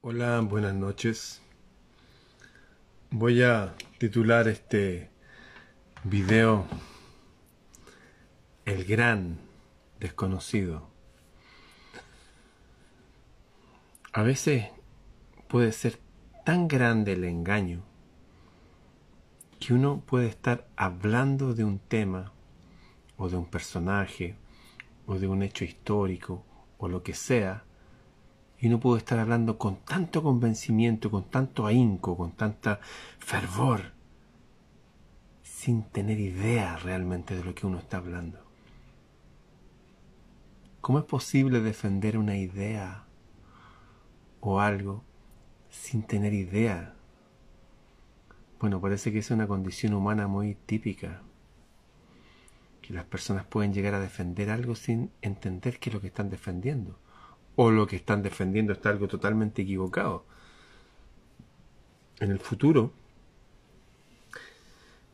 [0.00, 1.42] Hola, buenas noches.
[3.10, 5.10] Voy a titular este
[6.04, 6.66] video
[8.64, 9.40] El gran
[9.98, 10.88] desconocido.
[14.12, 14.68] A veces
[15.48, 15.98] puede ser
[16.44, 17.82] tan grande el engaño
[19.58, 22.32] que uno puede estar hablando de un tema
[23.16, 24.36] o de un personaje
[25.08, 26.44] o de un hecho histórico
[26.78, 27.64] o lo que sea
[28.60, 32.80] y no puede estar hablando con tanto convencimiento, con tanto ahínco, con tanta
[33.18, 33.92] fervor,
[35.42, 38.40] sin tener idea realmente de lo que uno está hablando.
[40.80, 43.04] ¿Cómo es posible defender una idea
[44.40, 45.04] o algo
[45.70, 46.94] sin tener idea?
[48.60, 51.22] Bueno, parece que es una condición humana muy típica,
[52.82, 56.30] que las personas pueden llegar a defender algo sin entender qué es lo que están
[56.30, 56.98] defendiendo
[57.60, 60.24] o lo que están defendiendo está algo totalmente equivocado.
[62.20, 62.92] En el futuro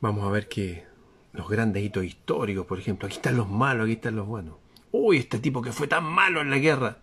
[0.03, 0.85] vamos a ver que
[1.33, 4.57] los grandes hitos históricos, por ejemplo, aquí están los malos, aquí están los buenos.
[4.93, 6.99] Uy, este tipo que fue tan malo en la guerra.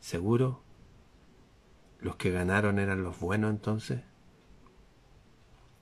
[0.00, 0.60] ¿Seguro?
[2.00, 4.00] ¿Los que ganaron eran los buenos entonces?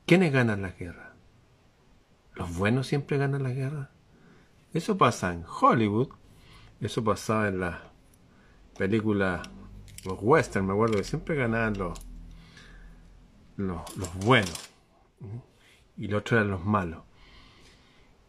[0.05, 1.14] ¿Quiénes ganan la guerra?
[2.34, 3.91] ¿Los buenos siempre ganan la guerra?
[4.74, 6.11] Eso pasa en Hollywood,
[6.83, 7.88] eso pasaba en la
[8.78, 9.46] películas,
[10.04, 12.00] los western, me acuerdo que siempre ganaban los,
[13.56, 14.70] los, buenos.
[15.98, 17.02] Y los otros eran los malos.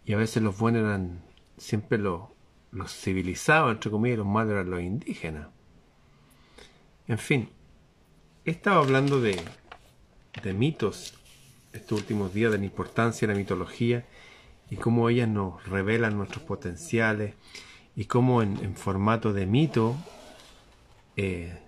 [0.03, 1.21] Y a veces los buenos eran
[1.57, 2.23] siempre los,
[2.71, 5.47] los civilizados, entre comillas, y los malos eran los indígenas.
[7.07, 7.49] En fin,
[8.43, 9.39] he estado hablando de,
[10.43, 11.13] de mitos
[11.73, 14.05] estos últimos días, de la importancia de la mitología
[14.71, 17.35] y cómo ellas nos revelan nuestros potenciales
[17.95, 19.95] y cómo en formato de mito
[21.21, 21.59] eh,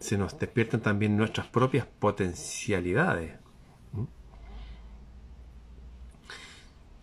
[0.00, 3.38] se nos despiertan también nuestras propias potencialidades.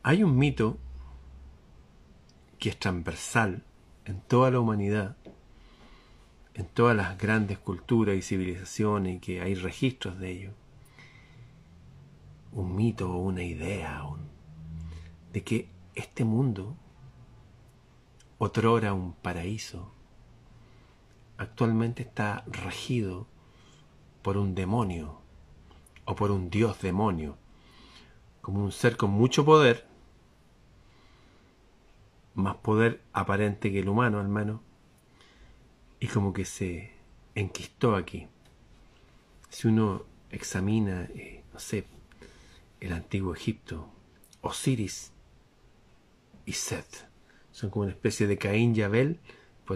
[0.04, 0.78] Hay un mito
[2.58, 3.64] que es transversal
[4.04, 5.16] en toda la humanidad,
[6.54, 10.52] en todas las grandes culturas y civilizaciones, y que hay registros de ello.
[12.52, 14.04] Un mito o una idea
[15.32, 16.76] de que este mundo,
[18.38, 19.94] otrora un paraíso,
[21.40, 23.26] actualmente está regido
[24.22, 25.22] por un demonio
[26.04, 27.38] o por un dios demonio,
[28.42, 29.88] como un ser con mucho poder,
[32.34, 34.60] más poder aparente que el humano al menos,
[36.02, 36.92] y como que se
[37.36, 38.28] enquistó aquí.
[39.50, 41.86] Si uno examina, eh, no sé,
[42.82, 43.90] el antiguo Egipto,
[44.42, 45.14] Osiris
[46.46, 47.08] y Set,
[47.54, 49.20] son como una especie de Caín y Abel,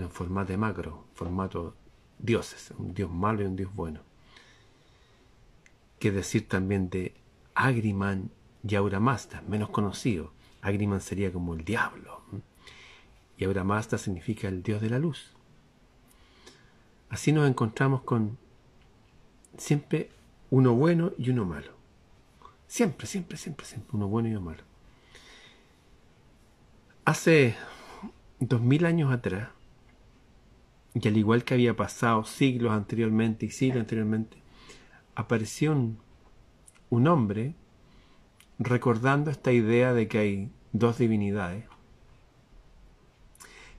[0.02, 1.76] en formato de macro, formato
[2.20, 4.02] dioses, un dios malo y un dios bueno.
[6.00, 7.14] Que decir también de
[7.54, 8.32] Agriman
[8.68, 10.32] y Auramasta, menos conocido.
[10.62, 12.22] Agriman sería como el diablo.
[13.38, 15.32] Y Auramasta significa el dios de la luz.
[17.10, 18.38] Así nos encontramos con
[19.58, 20.10] siempre
[20.50, 21.72] uno bueno y uno malo.
[22.68, 24.64] Siempre, siempre, siempre, siempre uno bueno y uno malo.
[27.06, 27.56] Hace
[28.40, 29.50] dos mil años atrás,
[30.94, 34.38] y al igual que había pasado siglos anteriormente y siglos anteriormente,
[35.16, 36.00] apareció un,
[36.90, 37.56] un hombre
[38.60, 41.66] recordando esta idea de que hay dos divinidades.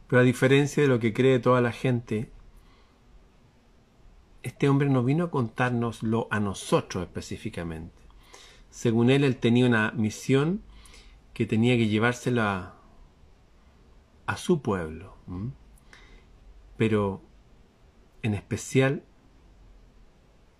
[0.08, 2.30] Pero a diferencia de lo que cree toda la gente,
[4.42, 7.94] este hombre no vino a contárnoslo a nosotros específicamente.
[8.70, 10.62] Según él, él tenía una misión
[11.32, 12.74] que tenía que llevársela
[14.26, 15.16] a, su pueblo
[16.76, 17.22] pero
[18.22, 19.02] en especial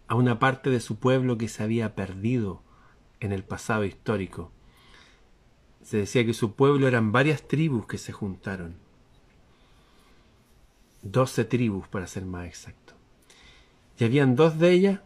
[0.07, 2.63] a una parte de su pueblo que se había perdido
[3.21, 4.53] en el pasado histórico.
[5.83, 8.77] Se decía que su pueblo eran varias tribus que se juntaron.
[11.03, 12.95] Doce tribus, para ser más exacto.
[13.99, 15.01] Y habían dos de ellas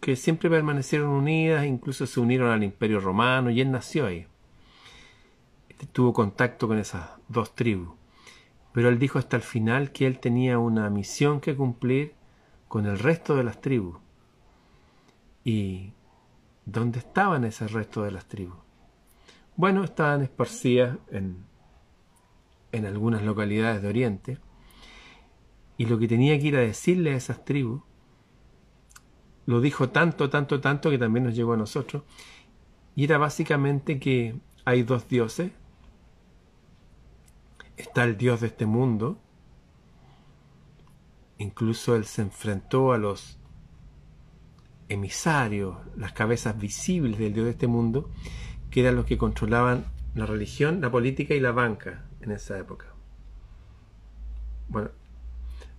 [0.00, 4.26] que siempre permanecieron unidas, incluso se unieron al imperio romano y él nació ahí.
[5.92, 8.03] Tuvo contacto con esas dos tribus.
[8.74, 12.14] Pero él dijo hasta el final que él tenía una misión que cumplir
[12.66, 13.98] con el resto de las tribus.
[15.44, 15.92] ¿Y
[16.66, 18.56] dónde estaban ese resto de las tribus?
[19.54, 21.46] Bueno, estaban esparcidas en,
[22.72, 24.38] en algunas localidades de Oriente.
[25.76, 27.80] Y lo que tenía que ir a decirle a esas tribus,
[29.46, 32.02] lo dijo tanto, tanto, tanto que también nos llegó a nosotros.
[32.96, 34.34] Y era básicamente que
[34.64, 35.52] hay dos dioses,
[37.76, 39.18] está el Dios de este mundo
[41.38, 43.38] incluso él se enfrentó a los
[44.88, 48.10] emisarios, las cabezas visibles del Dios de este mundo,
[48.70, 52.86] que eran los que controlaban la religión, la política y la banca en esa época.
[54.68, 54.90] Bueno,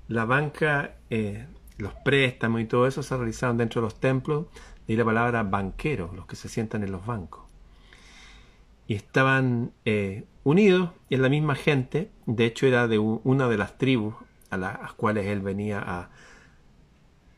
[0.07, 1.47] la banca, eh,
[1.77, 4.47] los préstamos y todo eso se realizaban dentro de los templos,
[4.88, 7.44] de ahí la palabra banqueros, los que se sientan en los bancos.
[8.88, 13.78] Y estaban eh, unidos en la misma gente, de hecho era de una de las
[13.78, 14.16] tribus
[14.50, 16.10] a las cuales él venía a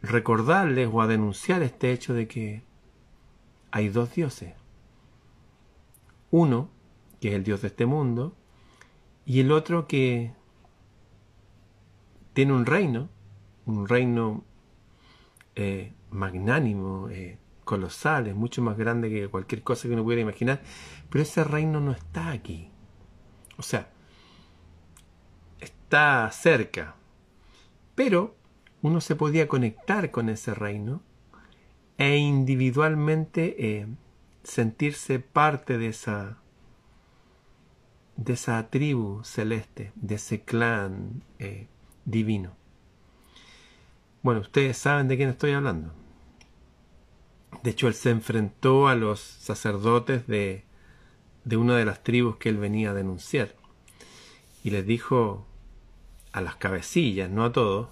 [0.01, 2.63] recordarles o a denunciar este hecho de que
[3.71, 4.53] hay dos dioses.
[6.31, 6.69] Uno,
[7.21, 8.35] que es el Dios de este mundo,
[9.25, 10.33] y el otro que
[12.33, 13.09] tiene un reino,
[13.65, 14.43] un reino
[15.55, 20.61] eh, magnánimo, eh, colosal, es mucho más grande que cualquier cosa que uno pudiera imaginar,
[21.11, 22.71] pero ese reino no está aquí.
[23.57, 23.91] O sea,
[25.59, 26.95] está cerca,
[27.93, 28.35] pero
[28.81, 31.03] uno se podía conectar con ese reino
[31.99, 33.87] e individualmente eh,
[34.43, 36.37] sentirse parte de esa
[38.15, 41.67] de esa tribu celeste, de ese clan eh,
[42.05, 42.55] divino.
[44.23, 45.93] Bueno, ustedes saben de quién estoy hablando.
[47.63, 50.63] De hecho, él se enfrentó a los sacerdotes de,
[51.45, 53.55] de una de las tribus que él venía a denunciar.
[54.63, 55.45] Y les dijo
[56.31, 57.89] a las cabecillas, no a todos,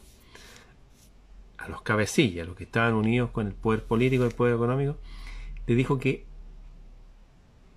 [1.57, 4.97] a los cabecillas, los que estaban unidos con el poder político y el poder económico,
[5.65, 6.25] le dijo que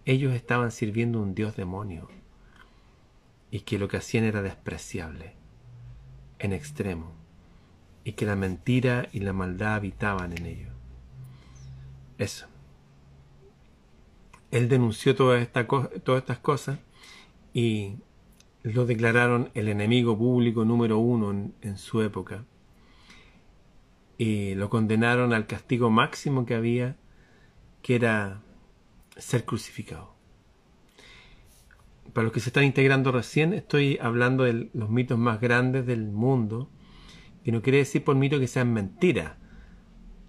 [0.05, 2.09] ellos estaban sirviendo a un dios demonio
[3.51, 5.35] y que lo que hacían era despreciable,
[6.39, 7.13] en extremo,
[8.05, 10.78] y que la mentira y la maldad habitaban en ellos.
[12.19, 12.47] Eso.
[14.51, 16.79] Él denunció todas estas cosas
[17.55, 17.97] y
[18.63, 22.45] lo declararon el enemigo público número uno en su época.
[24.17, 26.97] Y lo condenaron al castigo máximo que había,
[27.83, 28.43] que era
[29.17, 30.15] ser crucificado.
[32.13, 36.09] Para los que se están integrando recién, estoy hablando de los mitos más grandes del
[36.09, 36.69] mundo,
[37.45, 39.37] que no quiere decir por mito que sean mentiras,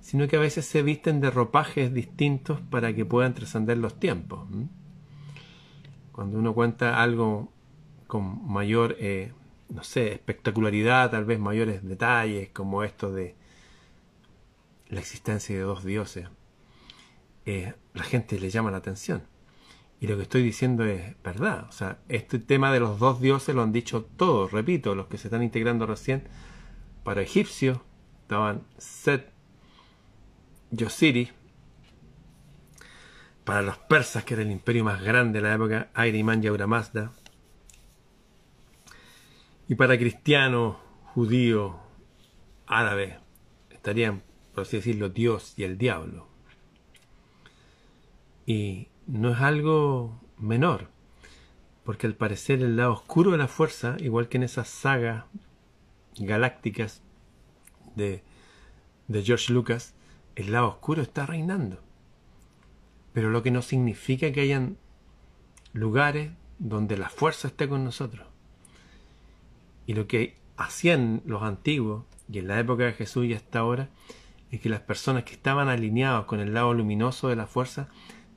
[0.09, 4.49] sino que a veces se visten de ropajes distintos para que puedan trascender los tiempos.
[6.11, 7.53] Cuando uno cuenta algo
[8.07, 9.33] con mayor, eh,
[9.69, 13.35] no sé, espectacularidad, tal vez mayores detalles, como esto de
[14.87, 16.27] la existencia de dos dioses,
[17.45, 19.21] eh, la gente le llama la atención.
[20.01, 21.67] Y lo que estoy diciendo es verdad.
[21.69, 25.19] O sea, este tema de los dos dioses lo han dicho todos, repito, los que
[25.19, 26.23] se están integrando recién.
[27.03, 27.77] Para egipcios
[28.23, 29.37] estaban Set
[30.71, 31.33] y Osiris.
[33.43, 37.11] Para los persas, que era el imperio más grande de la época, Airiman y Auramazda.
[39.67, 40.77] Y para cristianos,
[41.13, 41.75] judíos,
[42.67, 43.15] árabes,
[43.71, 44.23] estarían,
[44.53, 46.27] por así decirlo, Dios y el diablo.
[48.45, 50.89] Y no es algo menor,
[51.83, 55.25] porque al parecer el lado oscuro de la fuerza, igual que en esas sagas
[56.17, 57.01] galácticas
[57.95, 58.23] de,
[59.07, 59.95] de George Lucas,
[60.39, 61.81] el lado oscuro está reinando.
[63.11, 64.77] Pero lo que no significa que hayan
[65.73, 68.25] lugares donde la fuerza esté con nosotros.
[69.85, 73.89] Y lo que hacían los antiguos, y en la época de Jesús y hasta ahora,
[74.49, 77.89] es que las personas que estaban alineados con el lado luminoso de la fuerza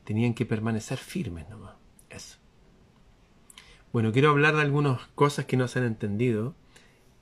[0.02, 1.76] tenían que permanecer firmes nomás.
[2.10, 2.38] Eso.
[3.92, 6.56] Bueno, quiero hablar de algunas cosas que no se han entendido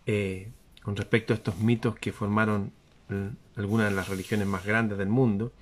[0.06, 0.52] eh,
[0.82, 2.72] con respecto a estos mitos que formaron
[3.56, 5.52] algunas de las religiones más grandes del mundo,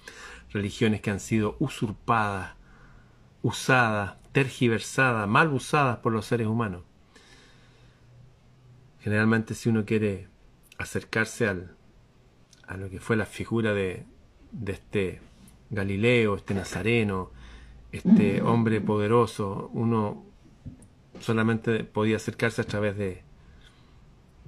[0.53, 2.55] religiones que han sido usurpadas,
[3.43, 6.83] usadas, tergiversadas, mal usadas por los seres humanos.
[9.01, 10.29] Generalmente si uno quiere
[10.79, 11.77] acercarse al,
[12.67, 14.05] a lo que fue la figura de,
[14.53, 15.21] de este
[15.71, 17.31] Galileo, este Nazareno,
[17.93, 20.25] este hombre poderoso, uno
[21.21, 23.23] solamente podía acercarse a través de,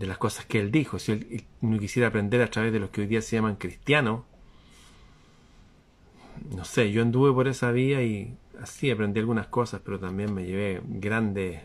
[0.01, 0.99] de las cosas que él dijo.
[0.99, 4.23] Si uno quisiera aprender a través de los que hoy día se llaman cristianos,
[6.57, 10.47] no sé, yo anduve por esa vía y así aprendí algunas cosas, pero también me
[10.47, 11.61] llevé grandes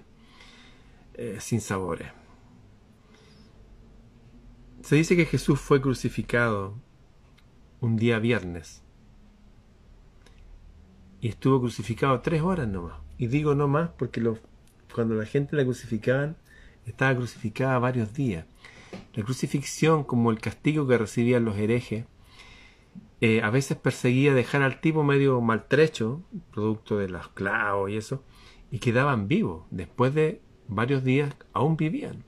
[1.13, 2.09] eh, sinsabores.
[4.81, 6.75] Se dice que Jesús fue crucificado
[7.79, 8.83] un día viernes
[11.21, 12.99] y estuvo crucificado tres horas nomás.
[13.17, 14.21] Y digo no más porque
[14.93, 16.35] cuando la gente la crucificaban,
[16.85, 18.45] estaba crucificada varios días.
[19.13, 22.05] La crucifixión, como el castigo que recibían los herejes,
[23.21, 28.23] eh, a veces perseguía dejar al tipo medio maltrecho, producto de los clavos y eso,
[28.71, 29.65] y quedaban vivos.
[29.71, 32.23] Después de varios días aún vivían.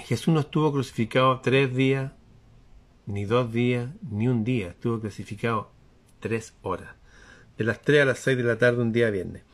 [0.00, 2.12] Jesús no estuvo crucificado tres días,
[3.06, 4.68] ni dos días, ni un día.
[4.68, 5.70] Estuvo crucificado
[6.20, 6.94] tres horas.
[7.58, 9.44] De las tres a las seis de la tarde un día viernes.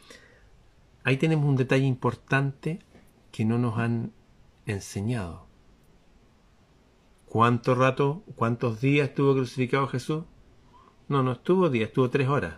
[1.05, 2.81] Ahí tenemos un detalle importante
[3.33, 4.12] que no nos han
[4.67, 5.47] enseñado.
[7.26, 10.25] ¿Cuánto rato, cuántos días estuvo crucificado Jesús?
[11.09, 12.57] No, no estuvo días, estuvo tres horas.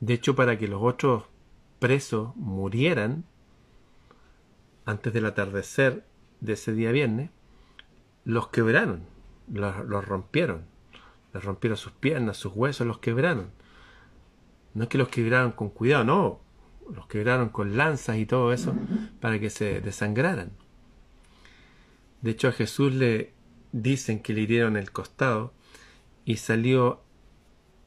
[0.00, 1.24] De hecho, para que los otros
[1.78, 3.24] presos murieran
[4.84, 6.04] antes del atardecer
[6.40, 7.30] de ese día viernes,
[8.24, 9.06] los quebraron,
[9.50, 10.66] los, los rompieron,
[11.32, 13.50] les rompieron sus piernas, sus huesos, los quebraron.
[14.74, 16.40] No es que los quebraron con cuidado, no,
[16.94, 18.74] los quebraron con lanzas y todo eso
[19.20, 20.50] para que se desangraran.
[22.22, 23.32] De hecho, a Jesús le
[23.72, 25.52] dicen que le hirieron el costado
[26.24, 27.02] y salió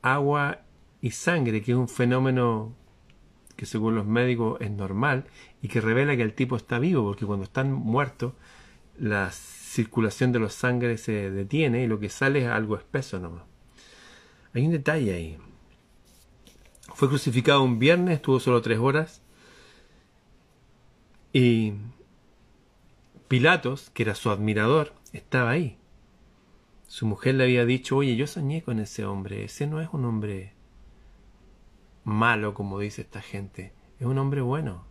[0.01, 0.62] agua
[1.01, 2.75] y sangre, que es un fenómeno
[3.56, 5.25] que según los médicos es normal
[5.62, 8.34] y que revela que el tipo está vivo, porque cuando están muertos
[8.98, 13.44] la circulación de los sangre se detiene y lo que sale es algo espeso nomás.
[14.53, 15.38] Hay un detalle ahí.
[16.98, 19.22] Fue crucificado un viernes, estuvo solo tres horas
[21.32, 21.74] y
[23.27, 25.77] Pilatos, que era su admirador, estaba ahí.
[26.88, 30.06] Su mujer le había dicho, oye, yo soñé con ese hombre, ese no es un
[30.06, 30.54] hombre
[32.04, 34.84] malo como dice esta gente, es un hombre bueno.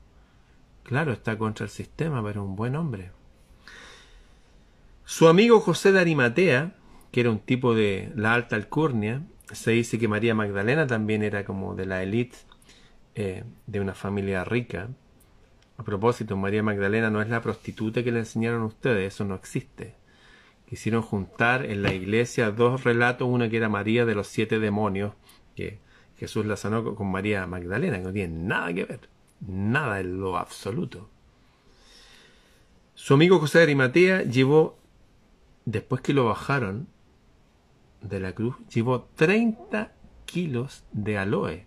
[0.84, 3.10] Claro, está contra el sistema, pero un buen hombre.
[5.04, 6.76] Su amigo José de Arimatea,
[7.10, 9.22] que era un tipo de la alta alcurnia,
[9.52, 12.36] se dice que María Magdalena también era como de la élite
[13.14, 14.88] eh, de una familia rica.
[15.78, 19.94] A propósito, María Magdalena no es la prostituta que le enseñaron ustedes, eso no existe.
[20.68, 25.12] Quisieron juntar en la iglesia dos relatos, una que era María de los siete demonios,
[25.54, 25.78] que
[26.18, 29.00] Jesús la sanó con María Magdalena, que no tiene nada que ver,
[29.46, 31.08] nada en lo absoluto.
[32.94, 34.78] Su amigo José de Arimatea llevó,
[35.66, 36.88] después que lo bajaron
[38.08, 39.92] de la cruz, llevó 30
[40.24, 41.66] kilos de aloe.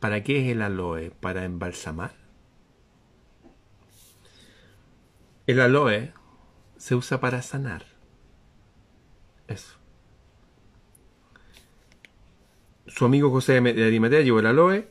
[0.00, 1.10] ¿Para qué es el aloe?
[1.10, 2.14] ¿Para embalsamar?
[5.46, 6.12] El aloe
[6.76, 7.84] se usa para sanar.
[9.46, 9.76] Eso.
[12.86, 14.88] Su amigo José de Arimatea llevó el aloe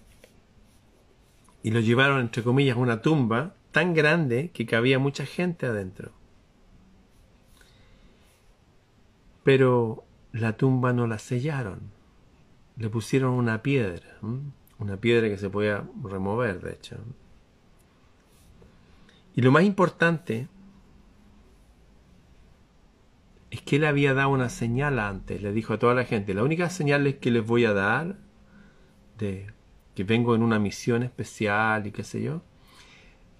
[1.63, 6.11] y lo llevaron, entre comillas, a una tumba tan grande que cabía mucha gente adentro.
[9.45, 11.79] Pero la tumba no la sellaron.
[12.77, 14.17] Le pusieron una piedra,
[14.79, 16.97] una piedra que se podía remover, de hecho.
[19.35, 20.47] Y lo más importante
[23.51, 26.43] es que él había dado una señal antes, le dijo a toda la gente, la
[26.43, 28.17] única señal que les voy a dar
[29.19, 29.53] de
[29.93, 32.41] que vengo en una misión especial y qué sé yo,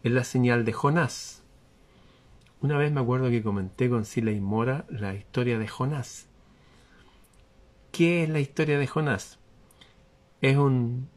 [0.04, 1.45] es la señal de Jonás.
[2.66, 6.28] Una vez me acuerdo que comenté con Sila y Mora la historia de Jonás.
[7.92, 9.38] ¿Qué es la historia de Jonás?
[10.42, 11.08] Es un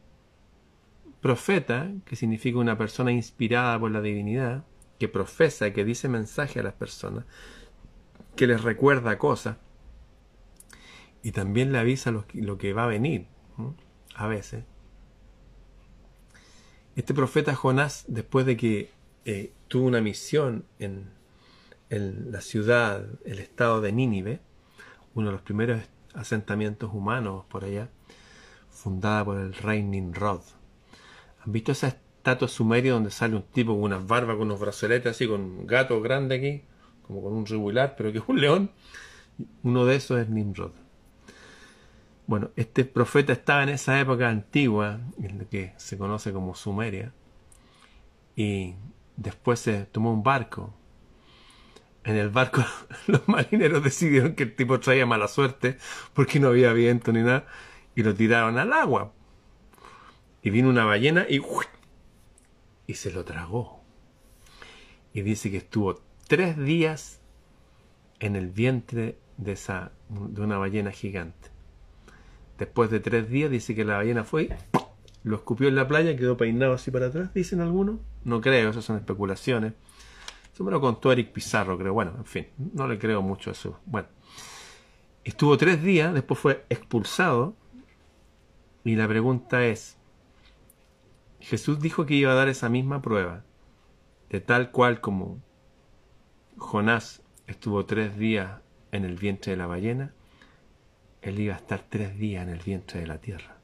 [1.21, 4.63] profeta, que significa una persona inspirada por la divinidad,
[4.99, 7.25] que profesa, que dice mensaje a las personas,
[8.35, 9.57] que les recuerda cosas
[11.23, 13.25] y también le avisa lo, que va a venir,
[14.13, 14.65] a veces.
[16.95, 18.91] Este profeta Jonás, después de que
[19.25, 21.17] eh, tuvo una misión en,
[21.89, 24.41] en, la ciudad, el estado de Nínive,
[25.15, 25.81] uno de los primeros
[26.13, 27.89] asentamientos humanos por allá,
[28.69, 30.41] fundada por el rey Nimrod.
[31.45, 35.15] ¿Han visto esa estatua sumeria donde sale un tipo con unas barbas, con unos brazaletes
[35.15, 36.63] así, con un gato grande aquí?
[37.09, 38.69] como con un regular, pero que es un león.
[39.63, 40.73] Uno de esos es Nimrod.
[42.27, 47.11] Bueno, este profeta estaba en esa época antigua, en la que se conoce como Sumeria,
[48.35, 48.75] y
[49.17, 50.71] después se tomó un barco.
[52.09, 52.65] En el barco
[53.07, 55.77] los marineros decidieron que el tipo traía mala suerte
[56.15, 57.45] porque no había viento ni nada
[57.93, 59.13] y lo tiraron al agua.
[60.41, 61.39] Y vino una ballena y,
[62.87, 63.83] y se lo tragó.
[65.13, 67.21] Y dice que estuvo tres días
[68.19, 71.49] en el vientre de, esa, de una ballena gigante.
[72.57, 74.49] Después de tres días dice que la ballena fue,
[75.23, 77.99] lo escupió en la playa, quedó peinado así para atrás, dicen algunos.
[78.23, 79.73] No creo, esas son especulaciones.
[80.59, 81.93] Eso me lo contó Eric Pizarro, creo.
[81.93, 83.79] Bueno, en fin, no le creo mucho eso.
[83.85, 84.09] Bueno,
[85.23, 87.55] estuvo tres días, después fue expulsado.
[88.83, 89.97] Y la pregunta es,
[91.39, 93.45] Jesús dijo que iba a dar esa misma prueba,
[94.29, 95.41] de tal cual como
[96.57, 98.59] Jonás estuvo tres días
[98.91, 100.13] en el vientre de la ballena,
[101.21, 103.55] él iba a estar tres días en el vientre de la tierra.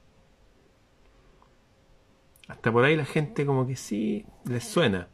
[2.47, 5.09] Hasta por ahí la gente como que sí les suena.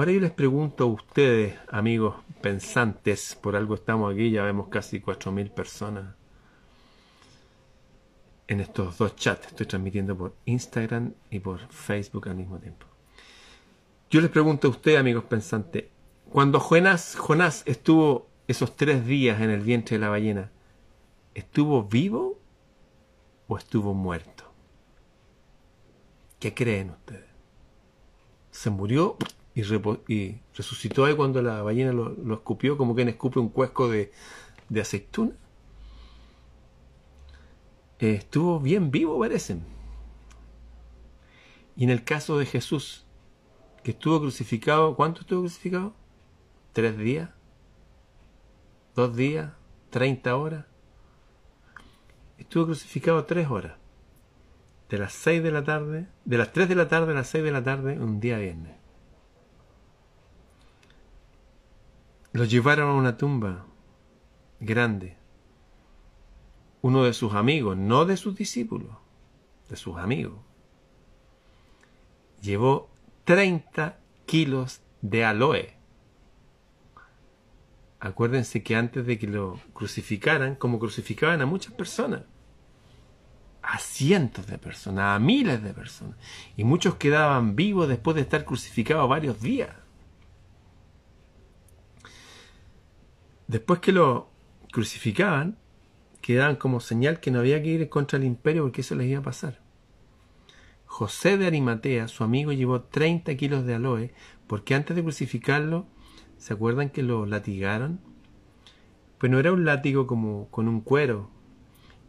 [0.00, 4.98] Ahora yo les pregunto a ustedes, amigos pensantes, por algo estamos aquí, ya vemos casi
[4.98, 6.14] 4.000 personas
[8.48, 9.48] en estos dos chats.
[9.48, 12.86] Estoy transmitiendo por Instagram y por Facebook al mismo tiempo.
[14.08, 15.84] Yo les pregunto a ustedes, amigos pensantes,
[16.30, 20.50] cuando Jonás, Jonás estuvo esos tres días en el vientre de la ballena,
[21.34, 22.38] ¿estuvo vivo
[23.48, 24.44] o estuvo muerto?
[26.38, 27.28] ¿Qué creen ustedes?
[28.50, 29.18] ¿Se murió
[29.54, 34.12] y, resucitó ahí cuando la ballena lo, escupió, como quien escupe un cuesco de,
[34.80, 35.32] aceituna?
[37.98, 39.62] Eh, estuvo bien vivo, parecen.
[41.76, 43.04] Y en el caso de Jesús,
[43.82, 45.94] que estuvo crucificado, ¿cuánto estuvo crucificado?
[46.72, 47.30] ¿Tres días?
[48.94, 49.52] ¿Dos días?
[49.90, 50.66] ¿Treinta horas?
[52.38, 53.76] Estuvo crucificado tres horas.
[54.88, 57.44] De las seis de la tarde, de las tres de la tarde a las seis
[57.44, 58.79] de la tarde, un día viernes.
[62.32, 63.66] Lo llevaron a una tumba
[64.60, 65.16] grande.
[66.82, 68.90] Uno de sus amigos, no de sus discípulos,
[69.68, 70.38] de sus amigos,
[72.40, 72.88] llevó
[73.24, 75.74] 30 kilos de aloe.
[77.98, 82.22] Acuérdense que antes de que lo crucificaran, como crucificaban a muchas personas,
[83.62, 86.16] a cientos de personas, a miles de personas,
[86.56, 89.70] y muchos quedaban vivos después de estar crucificados varios días.
[93.50, 94.30] Después que lo
[94.70, 95.58] crucificaban,
[96.20, 99.18] quedaban como señal que no había que ir contra el imperio porque eso les iba
[99.18, 99.58] a pasar.
[100.86, 104.12] José de Arimatea, su amigo, llevó 30 kilos de aloe
[104.46, 105.88] porque antes de crucificarlo,
[106.38, 107.98] ¿se acuerdan que lo latigaron?
[109.18, 111.28] Pues no era un látigo como con un cuero.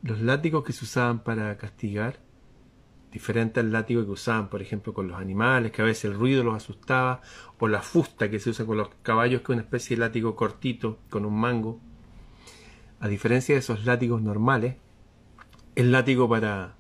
[0.04, 2.20] Los látigos que se usaban para castigar
[3.12, 6.44] diferente al látigo que usaban, por ejemplo, con los animales, que a veces el ruido
[6.44, 7.22] los asustaba,
[7.60, 10.36] o la fusta que se usa con los caballos, que es una especie de látigo
[10.36, 11.80] cortito con un mango.
[13.00, 14.76] A diferencia de esos látigos normales,
[15.76, 16.76] el látigo para,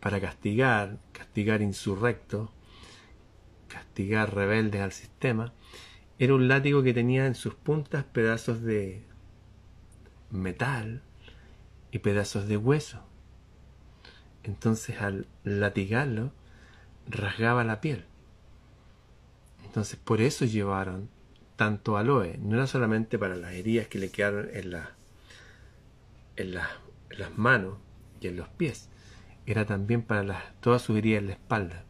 [0.00, 2.50] para castigar, castigar insurrectos,
[3.68, 5.52] castigar rebeldes al sistema,
[6.18, 9.04] era un látigo que tenía en sus puntas pedazos de
[10.30, 11.02] metal
[11.90, 13.05] y pedazos de hueso.
[14.46, 16.30] Entonces al latigarlo,
[17.08, 18.04] rasgaba la piel.
[19.64, 21.08] Entonces por eso llevaron
[21.56, 22.38] tanto aloe.
[22.38, 24.92] No era solamente para las heridas que le quedaron en, la,
[26.36, 27.78] en, las manos
[28.20, 28.88] y en los pies.
[29.46, 31.84] Era también para todas sus heridas en la espalda.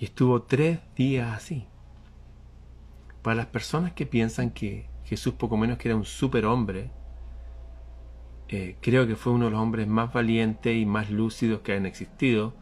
[0.00, 1.66] Y estuvo tres días así.
[3.22, 6.90] Para las personas que piensan que Jesús poco menos que era un superhombre,
[8.54, 11.86] eh, creo que fue uno de los hombres más valientes y más lúcidos que han
[11.86, 12.54] existido,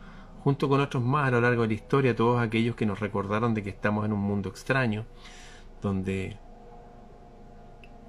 [0.43, 3.53] junto con otros más a lo largo de la historia, todos aquellos que nos recordaron
[3.53, 5.05] de que estamos en un mundo extraño,
[5.83, 6.39] donde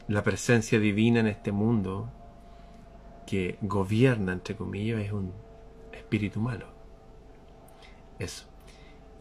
[0.07, 2.09] la presencia divina en este mundo
[3.27, 5.33] que gobierna, entre comillas, es un
[5.91, 6.67] espíritu malo.
[8.17, 8.47] Eso.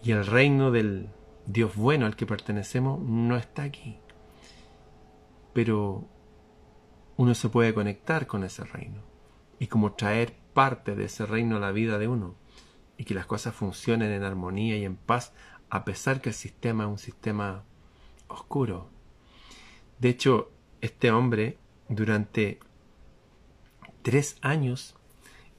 [0.05, 1.09] Y el reino del
[1.47, 3.99] Dios bueno al que pertenecemos no está aquí.
[5.53, 6.05] Pero
[7.17, 9.03] uno se puede conectar con ese reino
[9.59, 12.35] y como traer parte de ese reino a la vida de uno
[12.97, 15.33] y que las cosas funcionen en armonía y en paz
[15.71, 17.65] a pesar que el sistema es un sistema
[18.29, 18.91] oscuro.
[19.99, 22.59] De hecho, este hombre durante
[24.03, 24.97] tres años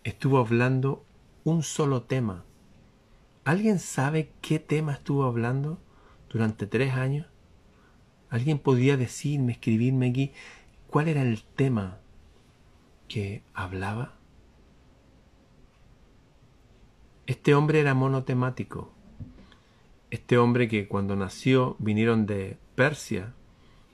[0.04, 1.06] estuvo hablando
[1.44, 2.44] un solo tema.
[3.46, 5.80] ¿Alguien sabe qué tema estuvo hablando
[6.30, 7.28] durante tres años?
[8.30, 10.34] ¿Alguien podía decirme, escribirme aquí
[10.94, 11.98] ¿Cuál era el tema
[13.08, 14.14] que hablaba?
[17.26, 18.94] Este hombre era monotemático.
[20.12, 23.34] Este hombre que cuando nació vinieron de Persia,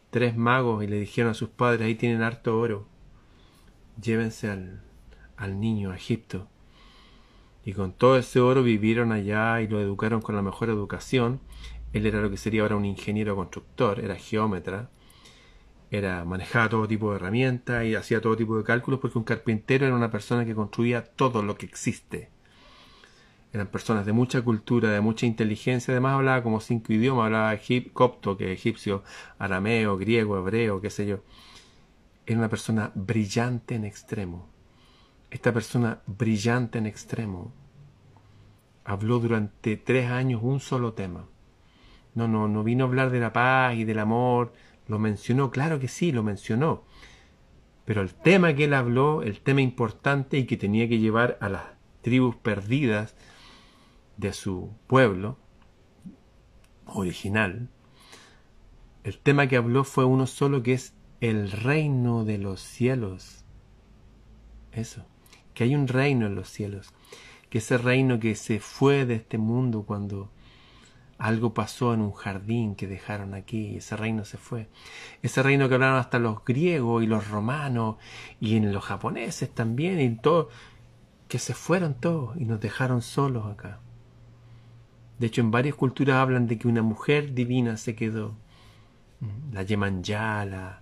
[0.10, 2.86] tres magos, y le dijeron a sus padres, ahí tienen harto oro,
[4.02, 4.82] llévense al,
[5.38, 6.50] al niño a Egipto.
[7.64, 11.40] Y con todo ese oro vivieron allá y lo educaron con la mejor educación.
[11.94, 14.90] Él era lo que sería ahora un ingeniero constructor, era geómetra
[15.92, 19.86] era manejaba todo tipo de herramientas y hacía todo tipo de cálculos porque un carpintero
[19.88, 22.30] era una persona que construía todo lo que existe.
[23.52, 27.60] Eran personas de mucha cultura, de mucha inteligencia, además hablaba como cinco idiomas, hablaba
[27.94, 29.04] copto, que egipcio,
[29.40, 31.24] arameo, griego, hebreo, qué sé yo.
[32.28, 34.48] Era una persona brillante en extremo.
[35.32, 37.52] Esta persona brillante en extremo
[38.86, 41.26] habló durante tres años un solo tema.
[42.14, 44.54] No, no, no vino a hablar de la paz y del amor,
[44.90, 46.84] lo mencionó, claro que sí, lo mencionó.
[47.86, 51.50] Pero el tema que él habló, el tema importante y que tenía que llevar a
[51.50, 51.64] las
[52.02, 53.16] tribus perdidas
[54.18, 55.38] de su pueblo,
[56.86, 57.70] original,
[59.04, 63.46] el tema que habló fue uno solo que es el reino de los cielos.
[64.72, 65.06] Eso,
[65.54, 66.94] que hay un reino en los cielos,
[67.50, 70.32] que ese reino que se fue de este mundo cuando
[71.20, 74.70] algo pasó en un jardín que dejaron aquí y ese reino se fue.
[75.22, 77.98] Ese reino que hablaron hasta los griegos y los romanos
[78.40, 80.50] y en los japoneses también y todo,
[81.28, 83.82] que se fueron todos y nos dejaron solos acá.
[85.20, 88.34] De hecho, en varias culturas hablan de que una mujer divina se quedó.
[89.52, 90.82] La Yemanjá, la,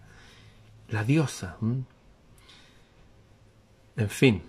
[0.90, 1.58] la diosa.
[3.96, 4.44] En fin,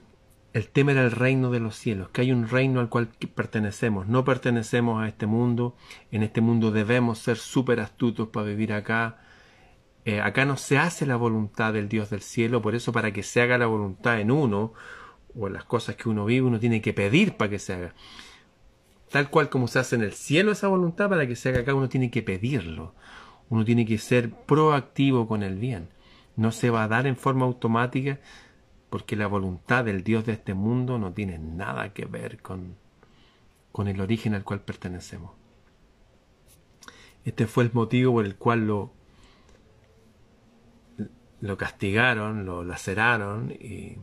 [0.52, 4.08] el tema era el reino de los cielos, que hay un reino al cual pertenecemos.
[4.08, 5.76] No pertenecemos a este mundo.
[6.10, 9.18] En este mundo debemos ser súper astutos para vivir acá.
[10.04, 13.22] Eh, acá no se hace la voluntad del Dios del cielo, por eso para que
[13.22, 14.72] se haga la voluntad en uno,
[15.38, 17.94] o en las cosas que uno vive, uno tiene que pedir para que se haga.
[19.10, 21.74] Tal cual como se hace en el cielo esa voluntad, para que se haga acá
[21.74, 22.94] uno tiene que pedirlo.
[23.50, 25.88] Uno tiene que ser proactivo con el bien.
[26.36, 28.18] No se va a dar en forma automática
[28.90, 32.76] porque la voluntad del Dios de este mundo no tiene nada que ver con,
[33.72, 35.32] con el origen al cual pertenecemos.
[37.24, 38.92] Este fue el motivo por el cual lo,
[41.40, 43.96] lo castigaron, lo laceraron y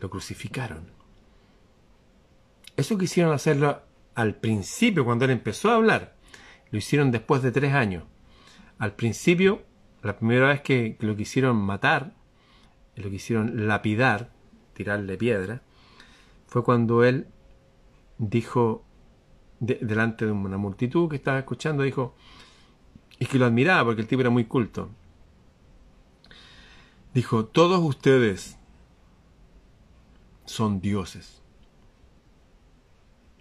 [0.00, 0.92] lo crucificaron.
[2.76, 3.82] Eso quisieron hacerlo
[4.14, 6.16] al principio, cuando él empezó a hablar.
[6.70, 8.04] Lo hicieron después de tres años.
[8.78, 9.62] Al principio,
[10.02, 12.14] la primera vez que, lo quisieron matar,
[13.02, 14.32] lo quisieron lapidar,
[14.74, 15.62] tirarle piedra,
[16.46, 17.26] fue cuando él
[18.18, 18.84] dijo
[19.60, 22.14] delante de una multitud que estaba escuchando, dijo,
[23.18, 24.90] y que lo admiraba porque el tipo era muy culto.
[27.12, 28.58] Dijo, todos ustedes
[30.44, 31.40] son dioses.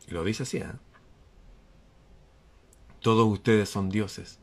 [0.08, 0.72] Y lo dice así, ¿eh?
[3.00, 4.40] Todos ustedes son dioses.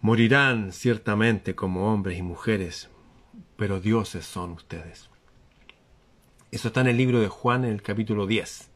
[0.00, 2.90] Morirán ciertamente como hombres y mujeres,
[3.62, 5.08] pero dioses son ustedes.
[6.50, 8.68] Eso está en el libro de Juan en el capítulo 10,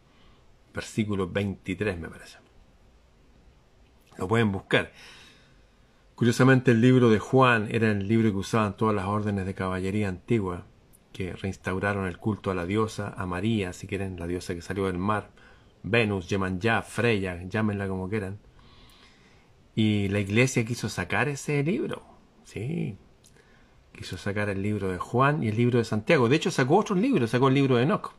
[0.72, 2.38] versículo 23 me parece.
[4.16, 4.92] Lo pueden buscar.
[6.14, 10.08] Curiosamente el libro de Juan era el libro que usaban todas las órdenes de caballería
[10.08, 10.66] antigua,
[11.12, 14.86] que reinstauraron el culto a la diosa, a María, si quieren, la diosa que salió
[14.86, 15.32] del mar,
[15.82, 18.38] Venus, ya Freya, llámenla como quieran.
[19.74, 22.04] Y la iglesia quiso sacar ese libro.
[22.44, 22.96] Sí.
[23.96, 26.28] Quiso sacar el libro de Juan y el libro de Santiago.
[26.28, 27.30] De hecho, sacó otros libros.
[27.30, 28.12] Sacó el libro de Enoch.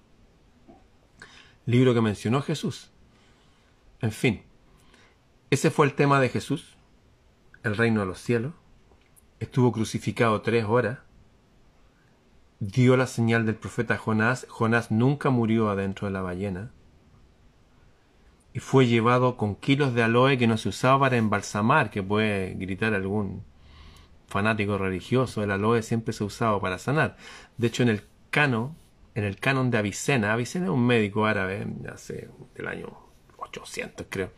[1.66, 2.92] Libro que mencionó Jesús.
[4.02, 4.42] En fin.
[5.50, 6.76] Ese fue el tema de Jesús.
[7.63, 8.54] El reino de los cielos.
[9.40, 11.00] Estuvo crucificado tres horas.
[12.60, 14.48] Dio la señal del profeta Jonás.
[14.50, 16.72] Jonás nunca murió adentro de la ballena
[18.58, 22.56] y fue llevado con kilos de aloe que no se usaba para embalsamar, que puede
[22.56, 23.44] gritar algún
[24.28, 25.44] fanático religioso.
[25.44, 27.18] El aloe siempre se usaba para sanar.
[27.58, 28.76] De hecho, en el cano,
[29.16, 34.32] en el canon de Avicena, Avicena es un médico árabe, hace del año 800 creo,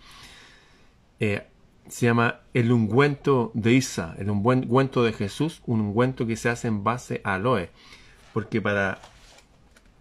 [1.20, 1.48] eh,
[1.88, 6.68] se llama el ungüento de Isa, el ungüento de Jesús, un ungüento que se hace
[6.68, 7.70] en base a aloe.
[8.32, 9.00] Porque para,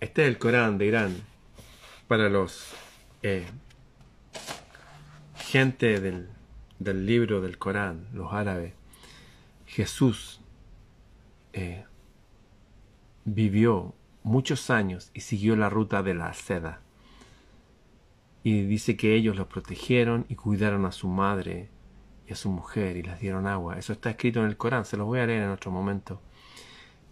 [0.01, 1.17] este es el Corán de Irán,
[2.07, 2.75] para los
[3.23, 3.47] eh,
[5.37, 6.29] gente del,
[6.79, 8.75] del libro del Corán, los árabes,
[9.69, 10.41] Jesús
[11.53, 11.85] eh,
[13.27, 16.81] vivió muchos años y siguió la ruta de la seda.
[18.43, 21.69] Y dice que ellos lo protegieron y cuidaron a su madre
[22.27, 23.79] y a su mujer y les dieron agua.
[23.79, 26.23] Eso está escrito en el Corán, se los voy a leer en otro momento.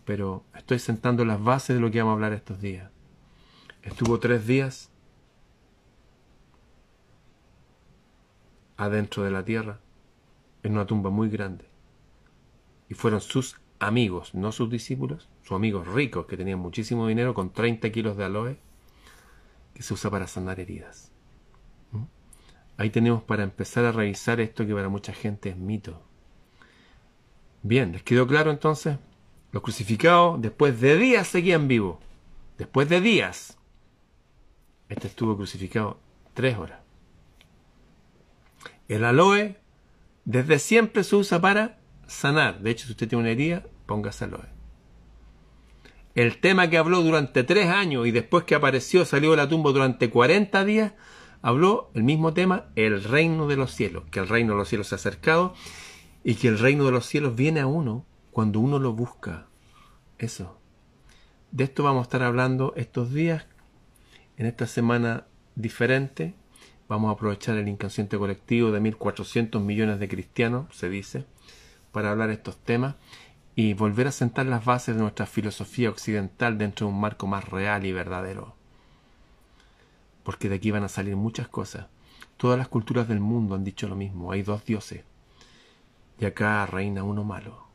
[0.07, 2.91] Pero estoy sentando las bases de lo que vamos a hablar estos días.
[3.83, 4.91] Estuvo tres días
[8.79, 9.79] adentro de la tierra,
[10.63, 11.76] en una tumba muy grande.
[12.89, 17.53] Y fueron sus amigos, no sus discípulos, sus amigos ricos que tenían muchísimo dinero con
[17.53, 18.59] 30 kilos de aloe
[19.75, 21.13] que se usa para sanar heridas.
[21.93, 22.05] ¿Mm?
[22.79, 26.03] Ahí tenemos para empezar a revisar esto que para mucha gente es mito.
[27.63, 28.97] Bien, ¿les quedó claro entonces?
[29.53, 31.99] Los crucificados después de días seguían vivos.
[32.59, 33.59] Después de días.
[34.89, 35.99] Este estuvo crucificado
[36.33, 36.81] tres horas.
[38.89, 39.57] El aloe
[40.25, 42.61] desde siempre se usa para sanar.
[42.61, 44.49] De hecho, si usted tiene una herida, póngase aloe.
[46.15, 49.71] El tema que habló durante tres años y después que apareció, salió de la tumba
[49.73, 50.93] durante 40 días,
[51.43, 54.89] habló el mismo tema, el reino de los cielos, que el reino de los cielos
[54.89, 55.55] se ha acercado
[56.25, 59.47] y que el reino de los cielos viene a uno cuando uno lo busca.
[60.19, 60.59] Eso.
[61.51, 63.47] De esto vamos a estar hablando estos días,
[64.39, 66.35] en esta semana diferente,
[66.89, 71.25] Vamos a aprovechar el inconsciente colectivo de 1.400 millones de cristianos, se dice,
[71.97, 72.95] para hablar estos temas
[73.55, 77.49] y volver a sentar las bases de nuestra filosofía occidental dentro de un marco más
[77.49, 78.55] real y verdadero.
[80.23, 81.87] Porque de aquí van a salir muchas cosas.
[82.37, 84.31] Todas las culturas del mundo han dicho lo mismo.
[84.31, 85.05] Hay dos dioses.
[86.21, 87.67] Y acá reina uno malo.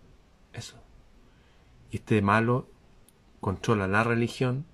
[0.54, 0.78] Eso.
[1.90, 2.68] Y este malo
[3.40, 4.66] controla la religión,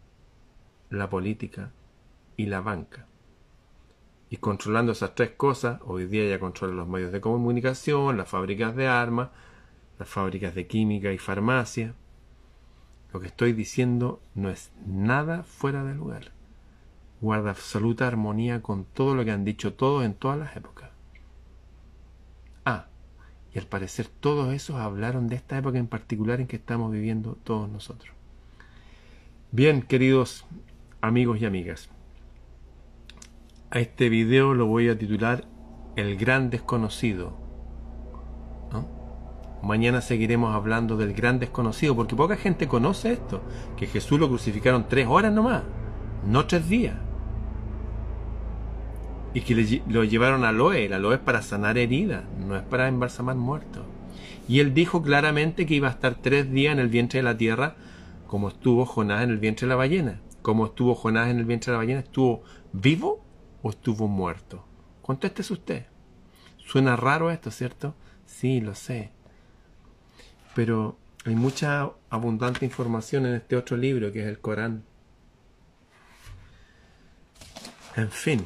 [0.90, 1.72] la política
[2.36, 3.07] y la banca.
[4.30, 8.76] Y controlando esas tres cosas, hoy día ya controla los medios de comunicación, las fábricas
[8.76, 9.30] de armas,
[10.00, 11.94] las fábricas de química y farmacia.
[13.14, 16.32] Lo que estoy diciendo no es nada fuera de lugar.
[17.22, 20.92] Guarda absoluta armonía con todo lo que han dicho todos en todas las épocas.
[22.66, 22.88] Ah,
[23.54, 27.38] y al parecer todos esos hablaron de esta época en particular en que estamos viviendo
[27.44, 28.14] todos nosotros.
[29.52, 30.46] Bien, queridos
[31.00, 31.90] amigos y amigas,
[33.70, 35.46] a este video lo voy a titular
[35.96, 37.46] El gran desconocido.
[39.64, 43.42] Mañana seguiremos hablando del gran desconocido, porque poca gente conoce esto,
[43.76, 45.64] que Jesús lo crucificaron tres horas nomás,
[46.26, 46.96] no tres días.
[49.34, 52.88] Y que lo llevaron a Loe, el aloe es para sanar heridas, no es para
[52.88, 53.84] embalsamar muertos.
[54.48, 57.38] Y él dijo claramente que iba a estar tres días en el vientre de la
[57.38, 57.76] tierra,
[58.28, 60.22] como estuvo Jonás en el vientre de la ballena.
[60.44, 63.27] Como estuvo Jonás en el vientre de la ballena, ¿estuvo vivo
[63.62, 64.66] o estuvo muerto?
[65.02, 65.86] Contéstese usted.
[66.58, 67.96] Suena raro esto, ¿cierto?
[68.26, 69.12] Sí, lo sé.
[70.54, 74.84] Pero hay mucha abundante información en este otro libro que es el Corán.
[77.96, 78.46] En fin,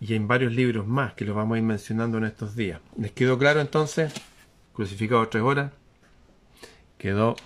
[0.00, 2.80] y en varios libros más que los vamos a ir mencionando en estos días.
[2.96, 4.12] ¿Les quedó claro entonces?
[4.72, 5.72] Crucificado tres horas.
[6.98, 7.36] Quedó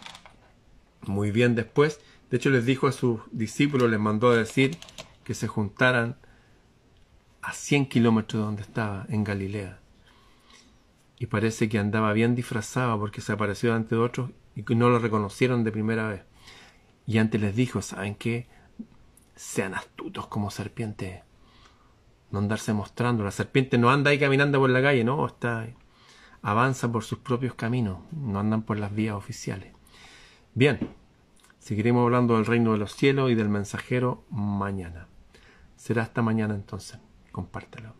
[1.02, 2.00] muy bien después.
[2.30, 4.76] De hecho, les dijo a sus discípulos, les mandó a decir
[5.24, 6.16] que se juntaran
[7.42, 9.80] a 100 kilómetros de donde estaba, en Galilea.
[11.18, 15.64] Y parece que andaba bien disfrazado porque se apareció ante otros y no lo reconocieron
[15.64, 16.22] de primera vez.
[17.06, 18.46] Y antes les dijo, ¿saben qué?
[19.34, 21.22] Sean astutos como serpientes
[22.30, 23.24] no andarse mostrando.
[23.24, 25.68] La serpiente no anda ahí caminando por la calle, no, está
[26.42, 29.74] avanza por sus propios caminos, no andan por las vías oficiales.
[30.54, 30.78] Bien,
[31.58, 35.06] seguiremos hablando del reino de los cielos y del mensajero mañana.
[35.76, 36.98] Será hasta mañana entonces.
[37.32, 37.94] Compártelo.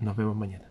[0.00, 0.69] Nos vemos mañana.